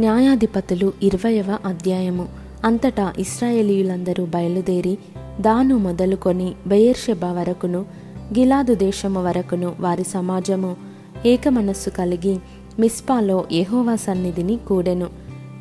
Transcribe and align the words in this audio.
న్యాయాధిపతులు 0.00 0.92
ఇరవయవ 1.02 1.58
అధ్యాయము. 1.64 2.28
అంతటా 2.64 3.12
ఇస్రాయేలీయులందరూ 3.18 4.26
బయలుదేరి 4.26 4.98
దాను 5.40 5.78
మొదలుకొని 5.78 6.52
బెయర్షెబ 6.66 7.24
వరకును 7.24 7.78
గిలాదు 8.38 8.74
దేశము 8.74 9.24
వరకును 9.24 9.72
వారి 9.80 10.04
సమాజము 10.04 10.76
ఏకమనస్సు 11.26 11.90
కలిగి 11.90 12.38
మిస్పాలో 12.78 13.44
యహోవా 13.52 13.96
సన్నిధిని 13.96 14.56
కూడెను. 14.68 15.06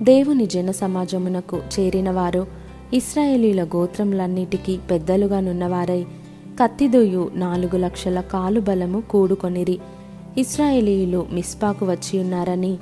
దేవుని 0.01 0.45
జన 0.45 0.71
సమాజమునకు 0.71 1.59
చేరినవారు 1.79 2.47
ఇస్రాయేలీల 2.93 3.63
గోత్రములన్నిటికీ 3.63 4.77
పెద్దలుగానున్నవారై 4.91 6.05
కత్తిదొయ్యు 6.63 7.31
నాలుగు 7.33 7.77
లక్షల 7.77 8.21
కాలుబలము 8.21 9.01
కూడుకొనిరి. 9.01 9.79
ఇస్రాయేలీయులు 10.37 11.27
మిస్పాకు 11.31 11.85
వచ్చి 11.85 12.19
ఉన్నారని 12.19 12.77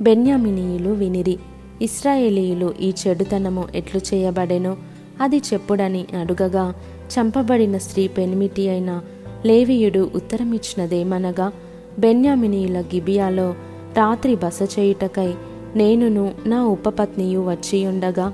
బెన్యామినీయులు 0.00 0.90
వినిరి 0.90 1.38
ఇస్రాయేలీయులు 1.82 2.74
ఈ 2.80 2.92
చెడుతనము 3.06 3.68
ఎట్లు 3.74 4.00
చేయబడెనో? 4.14 4.76
అది 5.20 5.36
చెప్పుడని 5.36 6.06
అడుగగా 6.20 6.74
చంపబడిన 7.06 7.78
స్త్రీ 7.78 8.08
పెనిమిటి 8.08 8.68
అయిన 8.68 9.00
లేవియుడు 9.46 10.10
ఉత్తరమిచ్చినదేమనగా 10.14 11.52
బెన్యామినీయుల 11.98 12.80
గిబియాలో 12.80 13.54
రాత్రి 13.96 14.36
బస 14.36 14.78
చేయుటకై 14.78 15.34
నేనును 15.76 16.34
నా 16.46 16.64
ఉపపత్నియు 16.64 17.40
వచ్చియుండగా 17.40 18.26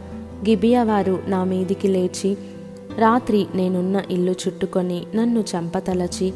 గిబియా 0.49 0.83
వారు 0.83 1.23
నా 1.27 1.45
మీదికి 1.45 1.89
లేచి 1.89 2.37
రాత్రి 2.99 3.47
నేనున్న 3.55 4.03
ఇల్లు 4.11 4.33
చుట్టుకొని 4.33 5.03
నన్ను 5.15 5.41
చంపతలచి 5.41 6.33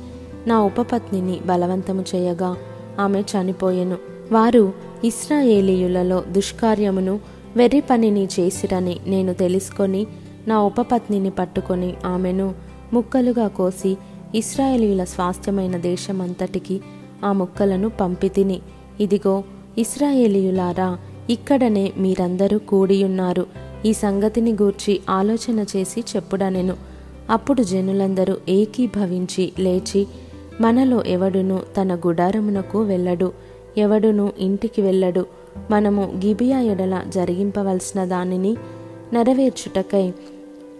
నా 0.46 0.62
ఉపపత్నిని 0.62 1.40
బలవంతము 1.46 2.04
చేయగా 2.15 2.56
ఆమె 3.01 3.20
చనిపోయెను. 3.20 4.16
వారు 4.33 4.73
ఇస్రాయేలీయులలో 5.05 6.25
దుష్కార్యమును 6.33 7.21
వెర్రి 7.57 7.80
పనిని 7.80 8.29
చేసిరని 8.41 8.97
నేను 9.07 9.35
తెలుసుకొని 9.35 10.07
నా 10.49 10.63
ఉపపత్నిని 10.63 11.30
పట్టుకొని 11.30 11.95
ఆమెను 12.07 12.55
ముక్కలుగా 12.93 13.49
కోసి 13.49 13.96
ఇస్రాయేలీయుల 14.35 15.05
స్వాస్థ్యమైన 15.05 15.77
దేశమంతటికి 15.77 16.80
ఆ 17.24 17.33
ముక్కలను 17.33 17.88
పంపితిని. 17.88 18.60
ఇదిగో 19.01 19.45
ఇస్రాయేలీయులారా 19.79 20.99
ఇక్కడనే 21.30 21.93
మీరందరూ 21.99 22.59
కూడియున్నారు. 22.59 23.46
ఈ 23.87 23.93
సంగతిని 23.93 24.52
గూర్చి 24.52 25.01
ఆలోచన 25.11 25.65
చేసి 25.77 26.01
చెప్పుడనెను. 26.01 26.77
అప్పుడు 27.30 27.63
జనులందరూ 27.63 28.37
ఏకీభవించి 28.49 29.52
లేచి 29.59 30.07
మనలో 30.61 31.05
ఎవడును 31.05 31.63
తన 31.80 31.95
గుడారమునకు 31.95 32.83
వెళ్ళడు. 32.83 33.33
ఎవడును 33.79 34.32
ఇంటికి 34.38 34.82
వెళ్ళడు. 34.82 35.27
మనము 35.71 36.21
గిబియా 36.24 36.60
ఎడల 36.60 37.02
జరిగింపవలసిన 37.09 38.05
దానిని 38.05 38.57
నెరవేర్చుటకై 39.13 40.09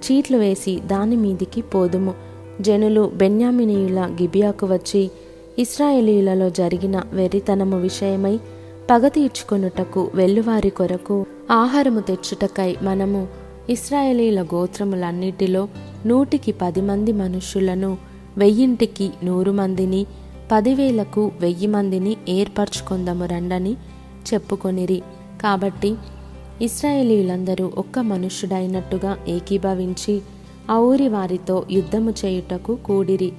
చీట్లు 0.05 0.37
వేసి 0.37 0.81
దాని 0.87 1.17
మీదికి 1.17 1.63
పోదుము. 1.63 2.15
జనులు 2.61 3.11
బెన్యామినీయుల 3.15 4.09
గిబియాకు 4.23 4.67
వచ్చి 4.67 5.11
ఇస్రాయేలీయులలో 5.59 6.51
జరిగిన 6.51 7.03
వెర్రితనము 7.13 7.81
విషయమై 7.81 8.39
పగ 8.91 9.09
తీర్చుకొనుటకు 9.09 10.11
వెల్లువారి 10.15 10.71
కొరకు 10.71 11.27
ఆహారము 11.51 12.01
తెచ్చుటకై 12.01 12.77
మనము 12.83 13.29
ఇస్రాయేలీల 13.71 14.43
గోత్రములన్నిటిలో 14.43 15.69
నూటికి 16.07 16.53
పది 16.53 16.81
మంది 16.81 17.13
మనుష్యులను 17.13 17.97
వెయ్యింటికి 18.39 19.11
నూరు 19.25 19.53
మందిని 19.53 20.07
పదివేలకు 20.53 21.33
వెయ్యి 21.41 21.67
మందిని 21.67 22.17
ఏర్పరచుకొందము 22.29 23.25
రండని 23.25 23.73
చెప్పుకొనిరి. 24.35 25.03
కాబట్టి 25.43 25.95
ఇస్రాయేలీయులందరూ 26.63 27.73
ఒక్క 27.79 27.99
మనుష్యుడైనట్టుగా 27.99 29.17
ఏకీభవించి 29.29 30.21
ఆ 30.71 30.77
ఊరి 30.77 31.09
వారితో 31.09 31.67
యుద్ధము 31.71 32.11
చేయుటకు 32.11 32.75
కూడిరి. 32.75 33.33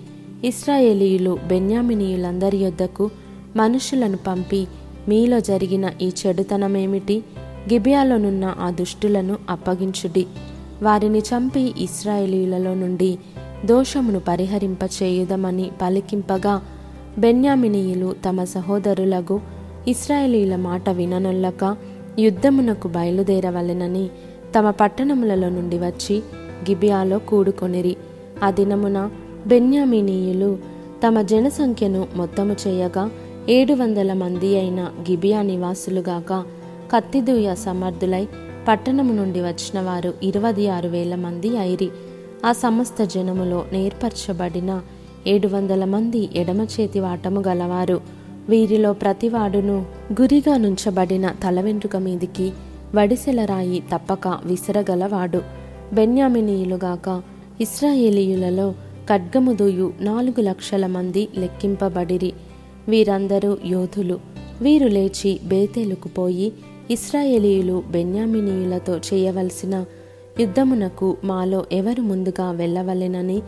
ఇస్రాయేలీయులు 0.43 1.39
బెన్యామినీయులందరి 1.47 2.57
యొద్దకు 2.57 3.09
మనుషులను 3.55 4.17
పంపి 4.17 4.67
మీలో 5.07 5.39
జరిగిన 5.39 5.91
ఈ 6.01 6.11
చెడుతనమేమిటి? 6.27 7.23
గిబియాలోనున్న 7.73 8.55
ఆ 8.59 8.69
దుష్టులను 8.69 9.37
అప్పగించుడి. 9.49 10.25
వారిని 10.83 11.19
చంపి 11.19 11.73
ఇస్రాయేలీయులలో 11.77 12.73
నుండి 12.73 13.17
దోషమును 13.65 14.19
పరిహరింప 14.19 14.83
చేయుదమని 14.83 15.71
పలికింపగా 15.81 16.61
బెన్యామినీయులు 17.17 18.15
తమ 18.25 18.43
సహోదరులకు 18.43 19.41
ఇస్రాయేలీల 19.87 20.55
మాట 20.55 20.89
విననొల్లక 20.89 21.75
యుద్ధమునకు 22.19 22.87
బయలుదేరవలెనని 22.87 24.09
తమ 24.57 24.69
పట్టణములలో 24.69 25.49
నుండి 25.49 25.77
వచ్చి 25.77 26.15
గిబియాలో 26.69 27.19
కూడుకొనిరి. 27.19 27.97
ఆ 28.43 28.51
దినమున 28.51 29.09
బెన్యామినీయులు 29.47 30.57
తమ 31.07 31.21
జనసంఖ్యను 31.21 32.07
మొత్తము 32.15 32.55
చేయగా 32.67 33.09
ఏడు 33.49 33.73
వందల 33.73 34.13
మంది 34.13 34.59
అయిన 34.59 34.91
గిబియా 35.09 35.41
నివాసులుగాక 35.41 36.43
కత్తిదూయ 36.91 37.55
సమర్థులై 37.55 38.27
పట్టణము 38.67 39.13
నుండి 39.13 39.41
వచ్చిన 39.41 39.81
వారు 39.81 40.13
ఇరవై 40.23 40.67
ఆరు 40.67 40.87
వేల 40.87 41.15
మంది 41.15 41.57
అయిరి. 41.57 41.89
ఆ 42.45 42.51
సమస్త 42.51 43.03
జనములో 43.03 43.65
నేర్పరచబడిన 43.73 44.81
ఏడు 45.27 45.47
వందల 45.47 45.85
మంది 45.85 46.29
ఎడమ 46.35 46.61
చేతి 46.61 46.99
వాటము 46.99 47.43
గలవారు. 47.47 48.01
వీరిలో 48.49 48.93
ప్రతివాడును 48.93 49.85
గురిగా 50.21 50.57
నుంచబడిన 50.57 51.29
తల 51.29 51.61
వెంట్రుక 51.61 51.95
మీదికి 51.95 52.51
వడిసెల 52.95 53.45
రాయి 53.45 53.83
తప్పక 53.93 54.27
విసరగలవాడు. 54.27 55.41
బెన్యామినీయులుగాక 55.93 57.21
ఇస్రాయేలీయులలో 57.61 58.71
ఖడ్గముదుయు 59.09 59.93
నాలుగు 59.99 60.41
లక్షల 60.41 60.85
మంది 60.85 61.27
లెక్కింపబడిరి. 61.37 62.33
వీరందరూ 62.89 63.57
యోధులు. 63.65 64.19
వీరు 64.61 64.87
లేచి 64.87 65.39
బేతేలుకు 65.43 66.07
పోయి 66.07 66.53
ఇస్రాయేలీయులు 66.91 67.83
బెన్యామినీయులతో 67.91 68.97
చేయవలసిన 68.97 69.85
యుద్ధమునకు 70.39 71.17
మాలో 71.23 71.65
ఎవరు 71.71 72.01
ముందుగా 72.01 72.51
వెళ్ళవలెనని 72.51 73.41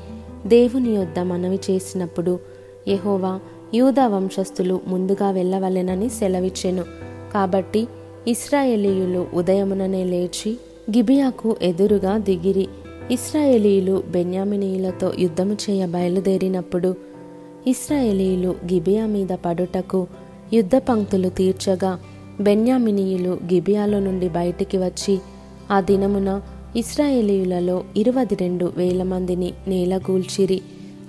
దేవుని 0.48 0.96
యొద్ద 0.96 1.20
మనవి 1.20 1.60
చేసినప్పుడు 1.70 2.40
యహోవా 2.88 3.40
యూదా 3.74 4.08
వంశస్థులు 4.08 4.82
ముందుగా 4.88 5.32
వెళ్ళవలెనని 5.32 6.10
సెలవిచ్చెను. 6.10 6.84
కాబట్టి 7.34 7.88
ఇస్రాయేలీయులు 8.28 9.28
ఉదయముననే 9.34 10.04
లేచి 10.04 10.58
గిబియాకు 10.90 11.56
ఎదురుగా 11.62 12.18
దిగిరి. 12.18 12.68
ఇస్రాయేలీయులు 13.12 14.04
బెన్యామినీయులతో 14.12 15.14
యుద్ధము 15.20 15.54
చేయ 15.54 15.86
బయలుదేరినప్పుడు 15.86 16.96
ఇస్రాయేలీయులు 17.68 18.48
గిబియా 18.48 19.06
మీద 19.06 19.28
పడుటకు 19.28 20.08
యుద్ధ 20.54 20.76
పంక్తులు 20.76 21.30
తీర్చగా 21.30 22.00
బెన్యామినీయులు 22.42 23.30
గిబియాలో 23.30 24.00
నుండి 24.00 24.30
బయటికి 24.30 24.78
వచ్చి 24.78 25.20
ఆ 25.72 25.82
దినమున 25.82 26.42
ఇస్రాయేలీయులలో 26.76 27.84
ఇరవై 27.98 28.26
రెండు 28.42 28.74
వేల 28.78 29.04
మందిని 29.04 29.54
నేలగూల్చిరి 29.68 30.62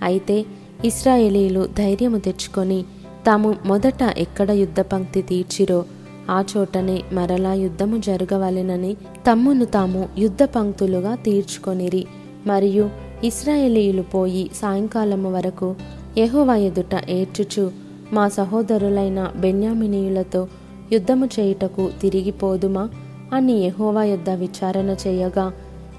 అయితే 0.02 0.44
ఇస్రాయేలీలు 0.84 1.68
ధైర్యము 1.78 2.18
తెచ్చుకొని 2.18 2.84
తాము 3.26 3.54
మొదట 3.66 4.02
ఎక్కడ 4.18 4.50
యుద్ధ 4.50 4.80
పంక్తి 4.80 5.22
తీర్చిరో 5.22 5.84
ఆ 6.30 6.44
చోటనే 6.56 7.02
మరలా 7.12 7.54
యుద్ధము 7.54 7.96
జరగవలెనని 7.98 8.94
తమ్మును 9.30 9.64
తాము 9.64 10.08
యుద్ధ 10.18 10.42
పంక్తులుగా 10.42 11.14
తీర్చుకొనిరి. 11.14 12.06
మరియు 12.46 12.90
ఇస్రాయేలీయులు 13.24 14.02
పోయి 14.02 14.50
సాయంకాలము 14.54 15.32
వరకు 15.32 15.76
యహోవా 16.18 16.56
ఎదుట 16.56 17.10
ఏడ్చుచు 17.10 17.70
మా 18.12 18.28
సహోదరులైన 18.28 19.32
బెన్యామినీయులతో 19.36 20.48
యుద్ధము 20.92 21.26
చేయుటకు 21.26 21.90
తిరిగిపోదుమా 22.02 22.88
అని 23.32 23.52
యహోవా 23.52 24.04
యొద్ద 24.04 24.30
విచారణ 24.30 24.96
చేయగా 25.06 25.52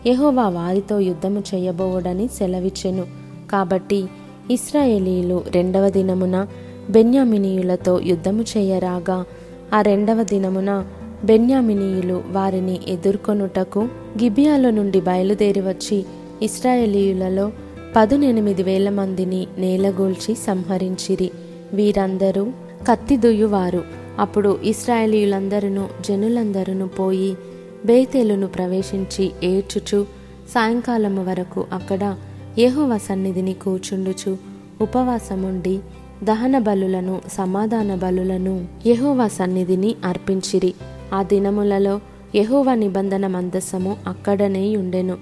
యహోవా 0.07 0.49
వారితో 0.49 0.99
యుద్ధము 0.99 1.43
చేయబోవడని 1.55 2.27
సెలవిచ్చెను. 2.27 3.05
కాబట్టి 3.51 4.05
ఇస్రాయేలీలు 4.51 5.43
రెండవ 5.55 5.89
దినమున 5.89 6.47
బెన్యామినీయులతో 6.89 7.99
యుద్ధము 7.99 8.43
చేయరాగా 8.57 9.25
ఆ 9.73 9.81
రెండవ 9.81 10.23
దినమున 10.23 10.85
బెన్యామినీయులు 11.23 12.23
వారిని 12.31 12.79
ఎదుర్కొనుటకు 12.87 13.79
గిబియాలో 14.23 14.69
నుండి 14.69 15.01
బయలుదేరి 15.01 15.61
వచ్చి 15.61 16.05
ఇస్రాయేలీయులలో 16.41 17.51
పదునెనిమిది 17.95 18.63
వేల 18.63 18.89
మందిని 18.89 19.47
నేలగూల్చి 19.57 20.35
సంహరించిరి. 20.35 21.31
వీరందరూ 21.73 22.47
కత్తిదుయ్యువారు. 22.87 24.00
అప్పుడు 24.19 24.59
ఇస్రాయేలీయులందరూ 24.63 25.87
జనులందరూ 26.01 26.87
పోయి 26.87 27.37
బేతేలును 27.85 28.47
ప్రవేశించి 28.47 29.31
ఏడ్చుచు 29.43 30.05
సాయంకాలము 30.49 31.23
వరకు 31.23 31.65
అక్కడ 31.73 32.15
యహువ 32.59 32.97
సన్నిధిని 32.97 33.53
కూర్చుండుచు 33.53 34.37
ఉపవాసముండి 34.81 35.79
దహన 36.23 36.59
బలులను 36.59 37.21
సమాధాన 37.33 37.95
బలులను 37.95 38.67
యెహోవా 38.85 39.27
సన్నిధిని 39.27 39.95
అర్పించిరి. 40.05 40.73
ఆ 41.13 41.23
దినములలో 41.23 41.99
యహోవ 42.35 42.73
నిబంధన 42.73 43.27
మందసము 43.27 43.97
అక్కడనే 44.07 44.75
ఉండెను. 44.75 45.17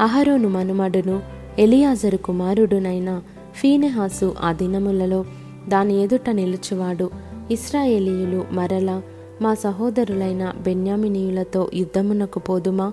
అహరోను 0.00 0.48
మనుమడును 0.48 1.22
ఎలియాజరు 1.58 2.16
కుమారుడునైన 2.16 3.22
ఫీనెహాసు 3.54 4.34
ఆ 4.42 4.52
దినములలో 4.52 5.24
దాని 5.68 6.02
ఎదుట 6.02 6.30
నిలుచువాడు. 6.30 7.10
ఇస్రాయేలీయులు 7.52 8.44
మరల 8.52 9.02
మా 9.42 9.54
సహోదరులైన 9.54 10.52
బెన్యామినీయులతో 10.62 11.70
యుద్ధమునకు 11.74 12.38
పోదుమా? 12.38 12.92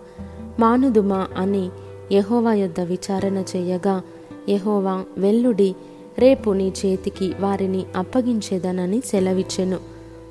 మానుదుమా? 0.60 1.28
అని 1.38 1.70
యహోవా 2.12 2.54
యొద్ద 2.54 2.80
విచారణ 2.80 3.44
చేయగా 3.56 4.02
యహోవా 4.50 5.04
వెల్లుడి 5.18 5.76
రేపు 6.20 6.52
నీ 6.52 6.74
చేతికి 6.86 7.34
వారిని 7.40 7.86
అప్పగించేదనని 7.96 9.02
సెలవిచ్చెను. 9.06 9.78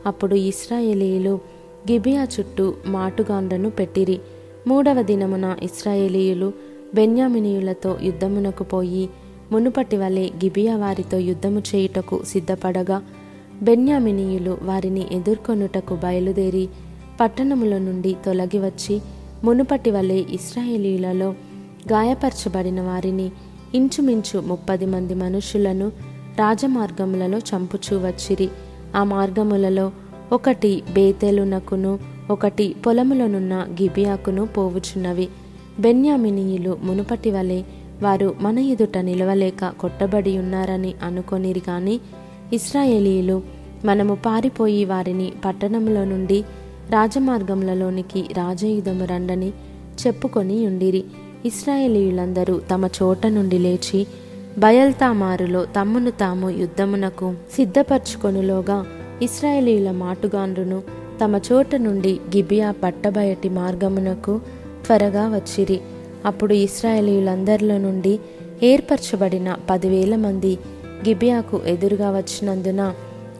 అప్పుడు 0.07 0.35
ఇస్రాయేలీయులు 0.35 1.39
గిబియా 1.91 2.29
చుట్టూ 2.41 2.75
మాటుగాండ్లను 2.87 3.71
పెట్టిరి. 3.71 4.21
మూడవ 4.67 5.03
దినమున 5.03 5.57
ఇస్రాయేలీయులు 5.63 6.53
బెన్యామినీయులతో 6.95 7.99
యుద్ధమునకు 8.03 8.65
పోయి 8.65 9.11
మునుపటి 9.53 9.97
వలె 9.97 10.27
గిబియా 10.27 10.77
వారితో 10.77 11.19
యుద్ధము 11.19 11.63
చేయుటకు 11.75 12.23
సిద్ధపడగా 12.25 13.03
బెన్యామినీయులు 13.63 14.59
వారిని 14.63 15.07
ఎదుర్కొనుటకు 15.13 15.95
బయలుదేరి 15.95 16.69
పట్టణముల 17.21 17.79
నుండి 17.79 18.17
తొలగి 18.27 18.59
వచ్చి 18.59 19.01
మునుపటి 19.45 19.91
వలె 19.91 20.15
ఇస్రాయేలీలలో 20.15 21.31
గాయపరచబడిన 21.93 22.81
వారిని 22.81 23.31
ఇంచుమించు 23.75 24.41
ముప్పది 24.41 24.87
మంది 24.87 25.15
మనుషులను 25.15 25.89
రాజమార్గములలో 26.39 27.39
చంపుచూ 27.39 27.99
వచ్చిరి. 27.99 28.49
ఆ 28.97 29.05
మార్గములలో 29.05 29.93
ఒకటి 30.33 30.83
బేతెలునకును 30.93 31.99
ఒకటి 32.31 32.75
పొలములనున్న 32.87 33.67
గిబియాకును 33.83 34.47
పోవుచున్నవి. 34.47 35.29
బెన్యామినీయులు 35.81 36.79
మునుపటి 36.83 37.31
వలె 37.31 37.63
వారు 38.03 38.35
మన 38.41 38.59
ఎదుట 38.59 38.99
నిలవలేక 38.99 39.69
కొట్టబడి 39.81 40.39
ఉన్నారని 40.39 40.95
అనుకొనిరి 41.03 41.63
గాని 41.69 42.01
ఇస్రాయేలీలు 42.53 43.43
మనము 43.85 44.15
పారిపోయి 44.27 44.85
వారిని 44.85 45.33
పట్టణంలో 45.45 46.05
నుండి 46.05 46.45
రాజమార్గములలోనికి 46.91 48.25
రాజయుధము 48.37 49.05
రండని 49.05 49.53
చెప్పుకొని 50.07 50.67
ఉండిరి. 50.67 51.05
ఇస్రాయేలీయులందరూ 51.45 52.61
తమ 52.71 52.89
చోట 53.03 53.27
నుండి 53.27 53.59
లేచి 53.59 54.07
బయల్తామారులో 54.59 55.65
తమ్మును 55.65 56.11
తాము 56.11 56.51
యుద్ధమునకు 56.51 57.35
సిద్ధపరచుకొనులోగా 57.57 58.87
ఇస్రాయేలీయుల 59.23 59.91
మాటుగాండ్రును 59.91 60.83
తమ 61.25 61.41
చోట 61.53 61.77
నుండి 61.77 62.13
గిబియా 62.13 62.71
పట్టబయటి 62.71 63.49
మార్గమునకు 63.49 64.41
త్వరగా 64.87 65.29
వచ్చిరి. 65.29 65.81
అప్పుడు 66.25 66.55
ఇస్రాయేలీయులందరిలో 66.55 67.79
నుండి 67.79 68.19
ఏర్పరచబడిన 68.63 69.57
పదివేల 69.71 70.17
మంది 70.17 70.59
గిబియాకు 71.07 71.61
ఎదురుగా 71.67 72.11
వచ్చినందున 72.11 72.95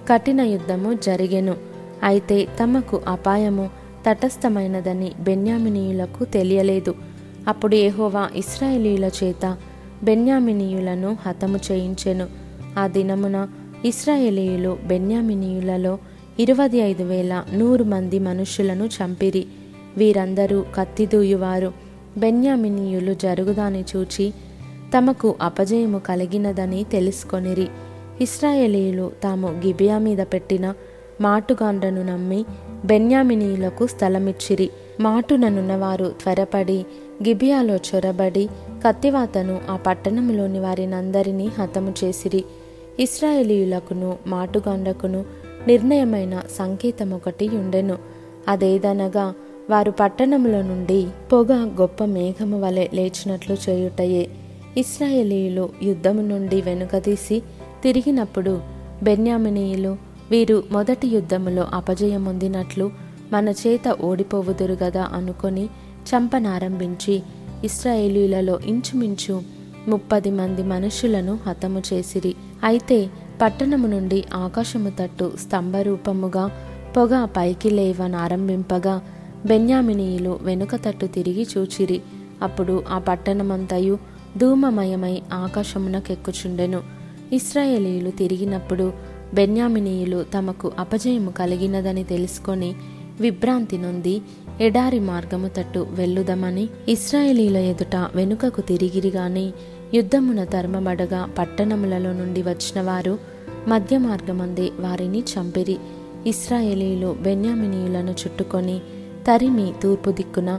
కఠిన 0.09 0.41
యుద్ధము 0.41 0.95
జరిగెను. 0.95 1.57
అయితే 2.03 2.49
తమకు 2.63 3.01
అపాయము 3.09 3.71
తటస్థమైనదని 4.11 5.13
బెన్యామినీయులకు 5.21 6.25
తెలియలేదు. 6.25 6.95
అప్పుడు 7.49 7.75
ఏహోవా 7.75 8.29
ఇస్రాయేలీయుల 8.37 9.11
చేత 9.25 9.57
బెన్యామినీయులను 10.03 11.17
హతము 11.27 11.59
చేయించెను. 11.73 12.27
ఆ 12.79 12.87
దినమున 12.87 13.49
ఇస్రాయేలీయులు 13.85 14.79
బెన్యామినీయులలో 14.87 15.99
ఇరవై 16.41 16.79
ఐదు 16.79 17.03
వేల 17.03 17.45
నూరు 17.55 17.85
మంది 17.85 18.19
మనుషులను 18.19 18.85
చంపిరి. 18.85 19.47
వీరందరూ 19.97 20.65
కత్తిదూయువారు 20.75 21.73
బెన్యామినీయులు 22.19 23.15
జరుగుదాని 23.15 23.85
చూచి 23.97 24.35
తమకు 24.97 25.35
అపజయము 25.41 25.99
కలిగినదని 25.99 26.85
తెలుసుకొనిరి. 26.85 27.69
ఇస్రాయేలీయులు 28.21 29.13
తాము 29.23 29.49
గిబియా 29.49 29.99
మీద 29.99 30.19
పెట్టిన 30.19 30.75
మాటుగాండ్రను 31.21 32.03
నమ్మి 32.03 32.45
బెన్యామినీయులకు 32.85 33.87
స్థలమిచ్చిరి. 33.87 34.71
మాటుననున్నవారు 35.01 36.15
త్వరపడి 36.23 36.87
గిబియాలో 37.29 37.77
చొరబడి 37.77 38.49
కత్తివాతను 38.87 39.61
ఆ 39.71 39.77
పట్టణంలోని 39.77 40.61
వారినందరినీ 40.61 41.47
హతము 41.47 41.95
చేసిరి. 42.05 42.45
ఇస్రాయేలీయులకును 43.01 44.17
మాటుగాండకును 44.27 45.25
నిర్ణయమైన 45.67 46.43
సంకేతం 46.59 47.11
ఒకటి 47.11 47.49
ఉండెను. 47.49 47.99
అదేదనగా 48.49 49.35
వారు 49.71 49.91
పట్టణంలో 49.91 50.63
నుండి 50.63 51.07
పొగ 51.33 51.53
గొప్ప 51.81 52.05
మేఘము 52.05 52.61
వలె 52.61 52.89
లేచినట్లు 52.95 53.57
చేయుటయే. 53.69 54.29
ఇస్రాయేలీయులు 54.79 55.65
యుద్ధము 55.83 56.23
నుండి 56.23 56.59
వెనుకదీసి 56.61 57.37
తిరిగినప్పుడు 57.83 58.55
బెన్యామినీయులు 59.03 59.93
వీరు 60.31 60.57
మొదటి 60.73 61.07
యుద్ధములో 61.09 61.65
అపజయమొందినట్లు 61.75 62.87
మన 63.33 63.49
చేత 63.49 63.89
ఓడిపోవుదురు 64.01 64.77
గదా 64.83 65.05
అనుకొని 65.13 65.65
చంపనారంభించి 66.09 67.15
ఇస్రాయేలీలలో 67.65 68.61
ఇంచుమించు 68.65 69.37
ముప్పది 69.89 70.31
మంది 70.31 70.63
మనుషులను 70.63 71.39
హతము 71.47 71.83
చేసిరి. 71.93 72.33
అయితే 72.65 72.99
పట్టణము 73.43 73.87
నుండి 73.87 74.25
ఆకాశము 74.35 74.93
తట్టు 75.01 75.27
స్తంభరూపముగా 75.41 76.45
పొగ 76.97 77.25
పైకి 77.37 77.71
లేవనారంభింపగా 77.71 78.95
బెన్యామినీయులు 79.47 80.39
వెనుక 80.43 80.75
తట్టు 80.77 81.07
తిరిగి 81.07 81.47
చూచిరి. 81.53 81.99
అప్పుడు 82.43 82.83
ఆ 82.91 82.99
పట్టణమంతయు 82.99 83.99
ధూమమయమై 84.39 85.23
ఆకాశమునకెక్కుచుండెను. 85.33 86.83
ఇస్రాయేలీలు 87.33 88.11
తిరిగినప్పుడు 88.11 88.93
బెన్యామినీయులు 89.35 90.25
తమకు 90.39 90.73
అపజయము 90.79 91.31
కలిగినదని 91.31 92.05
తెలుసుకొని 92.05 92.75
విభ్రాంతి 93.21 93.79
నొంది 93.79 94.23
ఎడారి 94.61 95.01
మార్గము 95.01 95.49
తట్టు 95.49 95.87
వెళ్ళుదమని 95.91 96.69
ఇస్రాయేలీల 96.89 97.57
ఎదుట 97.57 97.97
వెనుకకు 98.15 98.61
తిరిగిరిగాని 98.61 99.53
యుద్ధమున 99.95 100.45
ధర్మబడగా 100.45 101.29
పట్టణములలో 101.39 102.13
నుండి 102.13 102.43
వచ్చిన 102.43 102.81
వారు 102.81 103.19
మధ్య 103.69 103.99
మార్గమందే 103.99 104.71
వారిని 104.81 105.21
చంపిరి. 105.21 105.77
ఇస్రాయేలీలు 106.27 107.17
బెన్యామినీయులను 107.21 108.11
చుట్టుకొని 108.11 108.81
తరిమి 109.29 109.73
తూర్పు 109.83 110.11
దిక్కున 110.11 110.51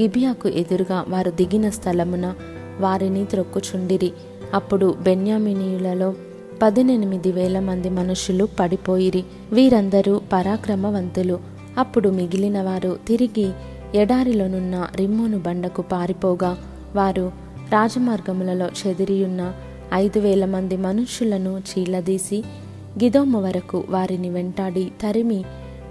గిబియాకు 0.00 0.48
ఎదురుగా 0.48 1.04
వారు 1.08 1.30
దిగిన 1.30 1.70
స్థలమున 1.70 2.34
వారిని 2.80 3.24
త్రొక్కుచుండిరి. 3.24 4.12
అప్పుడు 4.54 4.94
బెన్యామినీయులలో 5.02 6.14
పదినెనిమిది 6.62 7.32
వేల 7.32 7.60
మంది 7.60 7.90
మనుషులు 7.90 8.48
పడిపోయిరి. 8.60 9.24
వీరందరూ 9.52 10.20
పరాక్రమవంతులు. 10.32 11.38
అప్పుడు 11.78 12.08
మిగిలిన 12.08 12.62
వారు 12.62 12.98
తిరిగి 13.08 13.50
ఎడారిలోనున్న 13.94 14.88
రిమ్మోను 14.96 15.38
బండకు 15.38 15.82
పారిపోగా 15.82 16.58
వారు 16.96 17.32
రాజమార్గములలో 17.72 18.66
చెదిరియున్న 18.66 19.52
ఐదు 19.94 20.18
వేల 20.18 20.44
మంది 20.44 20.76
మనుషులను 20.76 21.62
చీలదీసి 21.70 22.38
గిదోము 23.02 23.42
వరకు 23.42 23.84
వారిని 23.90 24.30
వెంటాడి 24.30 24.92
తరిమి 25.02 25.44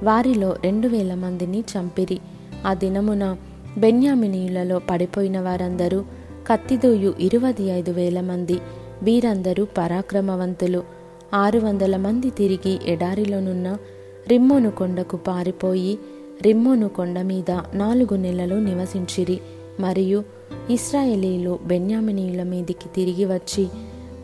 వారిలో 0.03 0.55
రెండు 0.63 0.87
వేల 0.87 1.13
మందిని 1.13 1.59
చంపిరి. 1.59 2.19
ఆ 2.67 2.73
దినమున 2.73 3.37
బెన్యామినీయులలో 3.77 4.79
పడిపోయిన 4.79 5.39
వారందరూ 5.39 6.05
కత్తిదూయు 6.47 7.13
ఇరవై 7.19 7.63
ఐదు 7.63 7.91
వేల 7.91 8.21
మంది. 8.21 8.59
వీరందరూ 9.03 9.67
పరాక్రమవంతులు. 9.77 10.83
ఆరు 11.33 11.59
వందల 11.59 11.97
మంది 11.97 12.29
తిరిగి 12.29 12.79
ఎడారిలోనున్న 12.85 13.77
రిమ్మోను 14.27 14.71
కొండకు 14.71 15.17
పారిపోయి 15.17 15.99
రిమ్మోను 16.41 16.89
కొండ 16.89 17.21
మీద 17.21 17.51
నాలుగు 17.73 18.15
నెలలు 18.15 18.55
నివసించిరి. 18.55 19.39
మరియు 19.79 20.23
ఇస్రాయేలీలు 20.69 21.59
బెన్యామినీల 21.65 22.43
మీదికి 22.43 22.89
తిరిగి 22.95 23.25
వచ్చి 23.25 23.67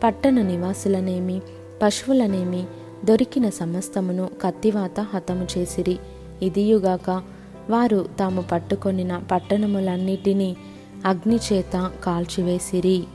పట్టణ 0.04 0.42
నివాసులనేమి 0.42 1.40
పశువులనేమి 1.82 2.64
దొరికిన 3.04 3.48
సమస్తమును 3.48 4.30
కత్తివాత 4.42 5.00
హతము 5.00 5.46
చేసిరి. 5.58 5.98
ఇదియుగాక 6.42 7.22
వారు 7.70 8.06
తాము 8.18 8.44
పట్టుకొనిన 8.52 9.22
పట్టణములన్నిటినీ 9.30 10.56
అగ్నిచేత 11.04 11.90
కాల్చివేసిరి. 12.04 13.06